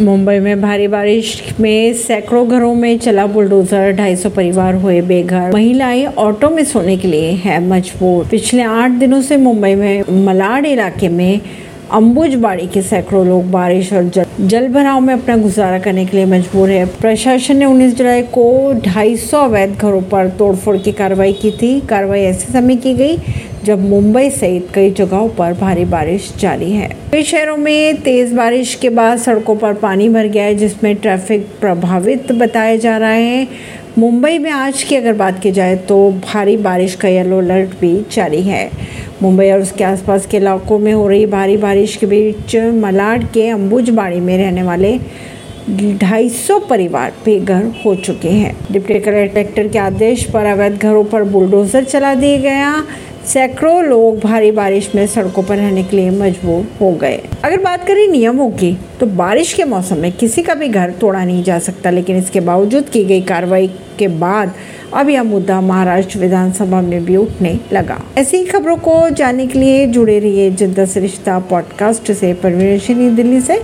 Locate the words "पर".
20.02-20.28, 25.28-25.52, 29.56-29.74, 50.24-50.46, 51.04-51.24, 55.42-55.56